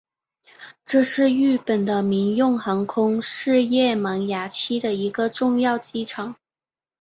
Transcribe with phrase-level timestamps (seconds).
[0.83, 6.35] 这是日本的民用航空事业萌芽期的一个重要机场。